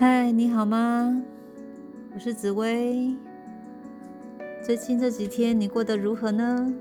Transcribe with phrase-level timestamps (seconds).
[0.00, 1.20] 嗨，你好吗？
[2.14, 3.16] 我是紫薇。
[4.62, 6.72] 最近这几天你过得如何呢？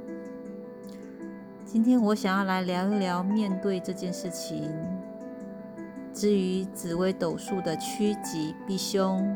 [1.66, 4.72] 今天我想要来聊一聊面对这件事情。
[6.14, 9.36] 至于紫薇斗数的趋吉避凶。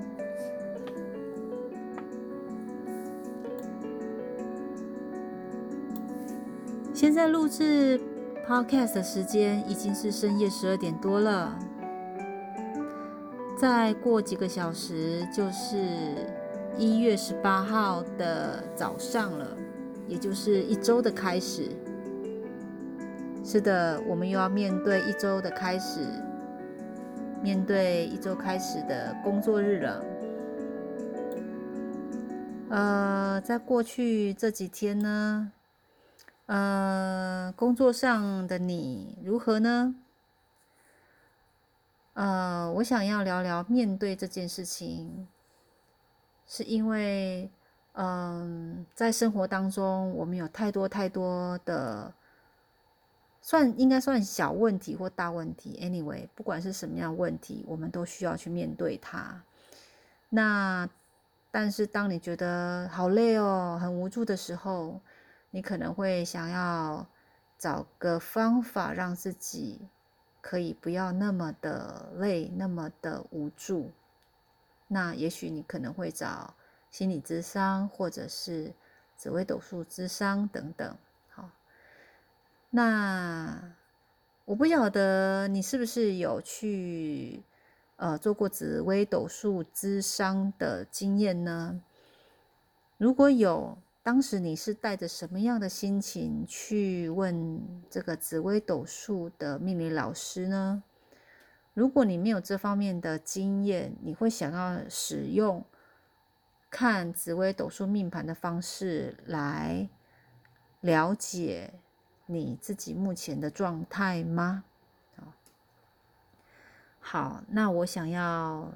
[6.94, 8.00] 现在录制
[8.48, 11.58] Podcast 的时间已经是深夜十二点多了。
[13.62, 15.78] 再过几个小时就是
[16.80, 19.56] 一月十八号的早上了，
[20.08, 21.70] 也就是一周的开始。
[23.44, 26.00] 是的，我们又要面对一周的开始，
[27.44, 30.04] 面对一周开始的工作日了。
[32.70, 35.52] 呃，在过去这几天呢，
[36.48, 39.94] 呃，工作上的你如何呢？
[42.14, 45.28] 呃，我想要聊聊面对这件事情，
[46.46, 47.50] 是因为，
[47.94, 52.14] 嗯，在生活当中，我们有太多太多的，
[53.42, 55.80] 算应该算小问题或大问题。
[55.82, 59.42] Anyway，不管是什么样问题，我们都需要去面对它。
[60.28, 60.90] 那，
[61.50, 65.00] 但是当你觉得好累哦，很无助的时候，
[65.50, 67.08] 你可能会想要
[67.58, 69.88] 找个方法让自己。
[70.42, 73.92] 可以不要那么的累，那么的无助。
[74.88, 76.56] 那也许你可能会找
[76.90, 78.74] 心理咨商，或者是
[79.16, 80.98] 紫微斗数咨商等等。
[81.30, 81.50] 好，
[82.72, 83.76] 那
[84.46, 87.44] 我不晓得你是不是有去
[87.96, 91.82] 呃做过紫微斗数咨商的经验呢？
[92.98, 93.78] 如果有。
[94.04, 100.82] 当时你是带着什么样的心情去问这个紫微斗数的命理老师呢？
[101.76, 105.64] 如果你没有这方面的经验，你会想要使用
[106.72, 109.88] 看紫微斗数命盘的方式来
[110.80, 111.76] 了解
[112.26, 114.64] 你自己目前的状态吗？
[117.00, 118.74] 好，那我想要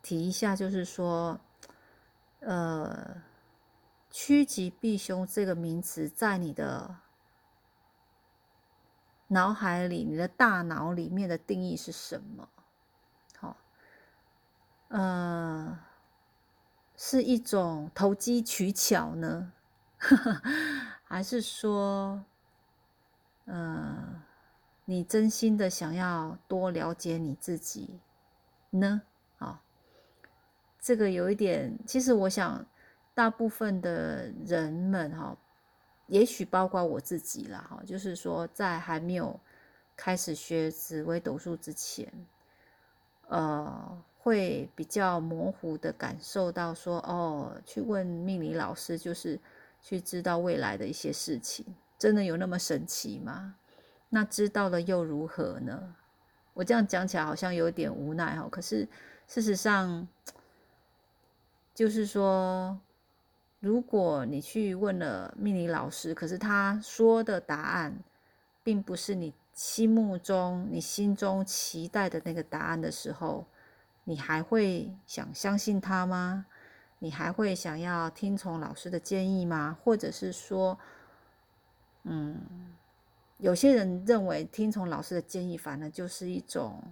[0.00, 1.40] 提一下，就是说，
[2.38, 3.33] 呃。
[4.16, 6.98] 趋吉避凶这个名词，在你的
[9.26, 12.48] 脑海里、你的大脑里面的定义是什么？
[13.36, 13.56] 好，
[14.86, 15.80] 呃，
[16.96, 19.52] 是一种投机取巧呢，
[21.02, 22.24] 还是说，
[23.46, 24.22] 呃，
[24.84, 27.98] 你真心的想要多了解你自己
[28.70, 29.02] 呢？
[29.38, 29.60] 啊，
[30.78, 32.64] 这个有一点，其实我想。
[33.14, 35.36] 大部分的人们哈，
[36.08, 39.38] 也许包括我自己啦哈，就是说在还没有
[39.96, 42.12] 开始学紫微斗数之前，
[43.28, 49.38] 呃，会比较模糊的感受到说，哦，去问命理老师就是
[49.80, 51.64] 去知道未来的一些事情，
[51.96, 53.54] 真的有那么神奇吗？
[54.08, 55.94] 那知道了又如何呢？
[56.52, 58.88] 我这样讲起来好像有点无奈哈，可是
[59.28, 60.08] 事实上
[61.72, 62.76] 就是说。
[63.64, 67.98] 如果你去问了命理老师，可是他说的答案，
[68.62, 73.46] 并不是你心目中、你心中期待的那个答案的时候，
[74.04, 76.44] 你还会想相信他吗？
[76.98, 79.78] 你还会想要听从老师的建议吗？
[79.82, 80.78] 或者是说，
[82.02, 82.38] 嗯，
[83.38, 86.82] 有些人认为听从老师的建议，反而就是一种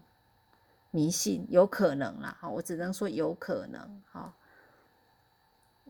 [0.90, 2.34] 迷信，有可能啦。
[2.40, 4.02] 好，我只能说有可能。
[4.10, 4.32] 好。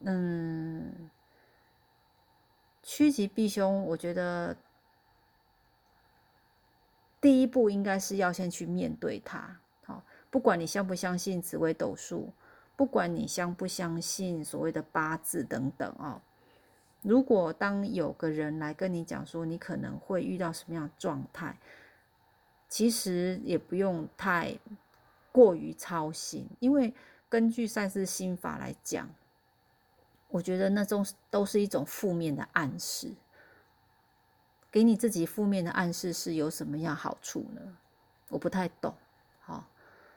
[0.00, 1.10] 嗯，
[2.82, 4.56] 趋吉避凶，我觉得
[7.20, 9.60] 第一步应该是要先去面对它。
[9.84, 12.32] 好，不管你相不相信紫微斗数，
[12.74, 16.20] 不管你相不相信所谓的八字等等哦，
[17.02, 21.56] 如果当有个人来跟你讲说你可能会遇到什么样的状态，
[22.68, 24.58] 其实也不用太
[25.30, 26.92] 过于操心，因为
[27.28, 29.08] 根据赛事心法来讲。
[30.32, 33.12] 我觉得那种都是一种负面的暗示，
[34.70, 37.60] 给你自己负面的暗示是有什么样好处呢？
[38.30, 38.94] 我不太懂，
[39.42, 39.68] 好，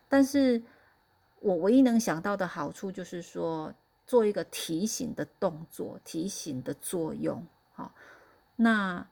[0.07, 0.63] 但是
[1.41, 3.73] 我唯一能想到的好处就是说，
[4.07, 7.93] 做一个提醒的动作，提醒的作用，好，
[8.55, 9.05] 那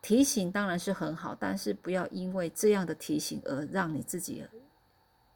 [0.00, 4.44] 提醒当然是很好，但是不要因为这样的提醒而让你自己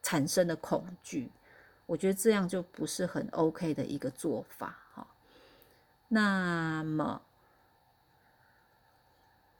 [0.02, 1.31] 产生了恐惧。
[1.87, 5.06] 我觉得这样就不是很 OK 的一个做法哈。
[6.09, 7.23] 那么，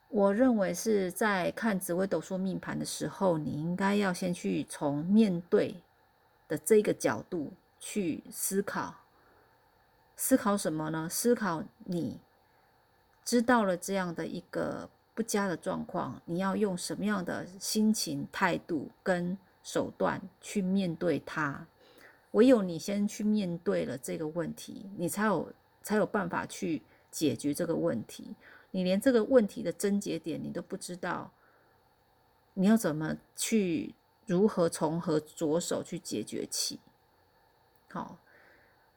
[0.09, 5.83] 我认为是在看紫微斗数命盘的时候，你应该要先去从面对
[6.49, 8.95] 的这个角度去思考，
[10.17, 11.09] 思考什么呢？
[11.09, 12.21] 思考你
[13.25, 21.67] 知道了这样的一个不佳的状况，你要用什么样的心情、态度跟手段去面对它。
[22.33, 25.53] 唯有你先去面对了这个问题，你才有
[25.83, 28.35] 才有办法去解决这个问题。
[28.73, 31.33] 你连这个问题的症结点你都不知道，
[32.55, 33.95] 你要怎么去
[34.27, 36.79] 如何从何着手去解决起？
[37.89, 38.19] 好，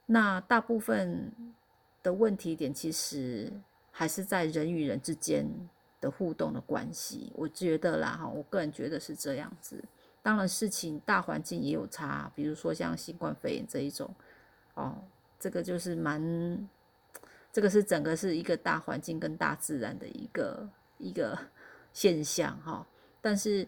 [0.07, 1.31] 那大部分
[2.03, 3.53] 的问题点其实
[3.91, 5.47] 还是在人与人之间
[6.01, 7.31] 的互动的关系。
[7.35, 9.81] 我觉得啦，哈，我个人觉得是这样子。
[10.21, 14.13] 当然，事情大环境也有差，比如说像新冠肺炎这一种，
[14.73, 15.03] 哦，
[15.39, 16.69] 这个就是蛮。
[17.51, 20.69] 这个是整个是一个大环境跟大自然的一个
[20.99, 21.35] 一个
[21.91, 22.85] 现象哈，
[23.21, 23.67] 但是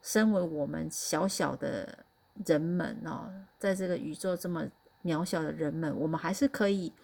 [0.00, 2.06] 身为我们小小的
[2.46, 4.66] 人们哦，在这个宇宙这么
[5.02, 6.94] 渺小的人们，我们还是可以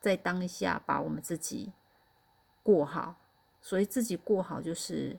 [0.00, 1.72] 在当下把我们自己
[2.62, 3.16] 过好。
[3.60, 5.18] 所以自己过好就是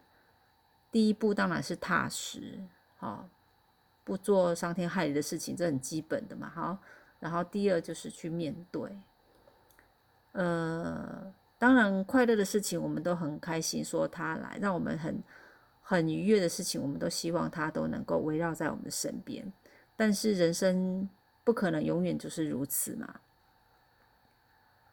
[0.93, 2.63] 第一步，当然是踏实，
[2.97, 3.27] 好，
[4.03, 6.77] 不做伤天害理的事情，这很基本的嘛，好。
[7.19, 8.97] 然后第二就是去面对。
[10.33, 15.23] 呃，当然，快乐的事情我们都很开心，说他来让我们很
[15.81, 19.51] 很愉悦的事情，我们都希望他都能够围绕在我们的身边。
[19.95, 21.09] 但是人生
[21.43, 23.21] 不可能永远就是如此嘛，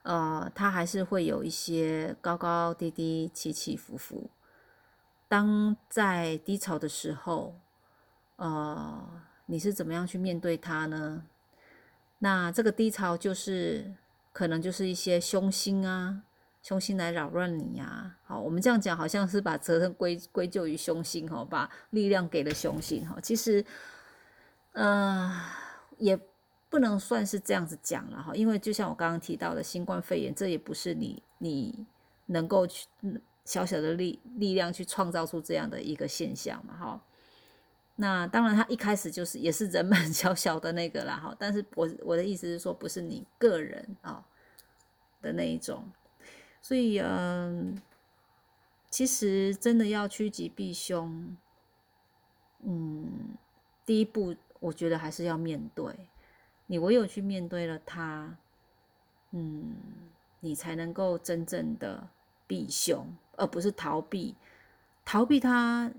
[0.03, 4.31] 呃，他还是会有一些高高低低、起起伏伏。
[5.29, 7.59] 当在低潮的时候，
[8.37, 11.25] 呃，你是怎么样去面对它呢？
[12.19, 13.95] 那这个低潮就是。
[14.35, 16.23] 可能就是一些凶星啊，
[16.63, 18.17] 凶星来扰乱你呀。
[18.25, 23.19] 好，我们这样讲好像是把责任归归咎于凶星哈，把力量给了凶星哈。
[23.23, 23.63] 其实，
[24.73, 25.39] 呃，
[25.99, 26.19] 也
[26.71, 31.87] 不能算是这样子讲了哈，因为就像我刚刚提到的新冠肺炎，这也不是你你
[32.25, 32.87] 能够去
[33.45, 37.01] 小小的力力量去创造出这样的一个现象嘛哈。
[37.97, 41.37] 那当然，他一开始就是也是人们 小小的那个啦，哈。
[41.39, 44.25] 但是我我的意思是说，不是你个人啊
[45.21, 45.91] 的那一种。
[46.61, 47.81] 所以，嗯，
[48.89, 51.37] 其实真的要趋吉避凶，
[52.61, 53.37] 嗯，
[53.85, 55.95] 第一步我觉得还是要面对。
[56.67, 58.39] 你唯有去面对了它，
[59.33, 59.77] 嗯，
[60.41, 62.09] 你才能够真正的
[62.47, 63.07] 避凶，
[63.37, 64.35] 而不是逃避，
[65.05, 65.93] 逃避它。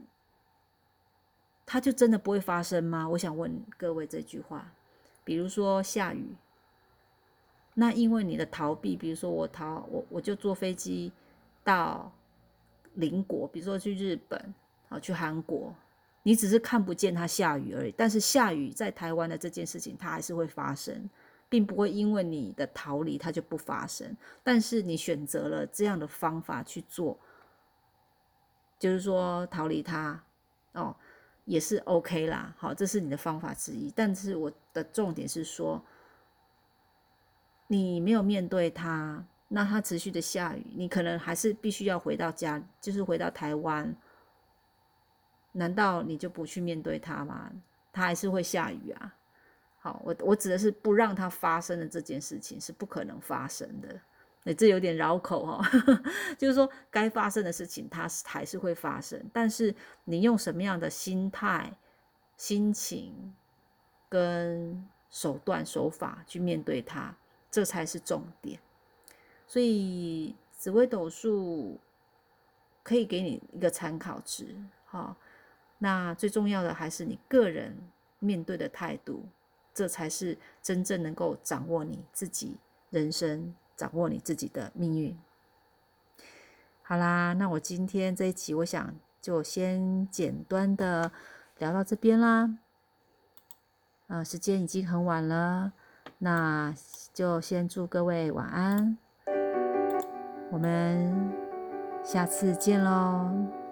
[1.73, 3.09] 它就真的不会发生吗？
[3.09, 4.71] 我想问各位这句话。
[5.23, 6.35] 比如说下雨，
[7.73, 11.11] 那因为你的逃避，比如说我逃我我就坐飞机
[11.63, 12.13] 到
[12.93, 14.53] 邻国，比如说去日本
[14.87, 15.73] 啊，去韩国，
[16.21, 17.95] 你只是看不见它下雨而已。
[17.97, 21.09] 但是下雨在台湾的这件事情，它还是会发生，
[21.49, 24.15] 并不会因为你的逃离它就不发生。
[24.43, 27.17] 但是你选择了这样的方法去做，
[28.77, 30.23] 就是说逃离它
[30.73, 30.95] 哦。
[31.45, 33.91] 也是 OK 啦，好，这是你的方法之一。
[33.95, 35.83] 但是我的重点是说，
[37.67, 43.95] 你没有面对它，那它持续的下雨，你可能还是必须要回到家，就是回到台湾。
[45.51, 47.51] 难道你就不去面对它吗？
[47.91, 49.15] 它还是会下雨啊。
[49.79, 53.99] 好，我我指的是不让它发生的这件事情是不可能发生的。
[54.43, 55.65] 那这有点绕口哈，
[56.37, 59.73] 就是说该发生的事情它还是会发生，但是
[60.03, 61.77] 你用什么样的心态、
[62.35, 63.33] 心情
[64.09, 67.15] 跟手段手法去面对它，
[67.49, 68.59] 这才是重点。
[69.47, 71.79] 所以紫微斗数
[72.83, 75.15] 可以给你一个参考值，哈。
[75.77, 77.77] 那最重要的还是你个人
[78.19, 79.25] 面对的态度，
[79.73, 82.57] 这才是真正能够掌握你自己
[82.89, 83.53] 人生。
[83.75, 85.17] 掌握你自己的命运。
[86.81, 91.11] 好啦，那我今天这一期，我想就先简单的
[91.57, 92.57] 聊到这边啦。
[94.07, 95.71] 啊，时间已经很晚了，
[96.19, 96.73] 那
[97.13, 98.97] 就先祝各位晚安。
[100.51, 101.33] 我们
[102.03, 103.62] 下次见喽。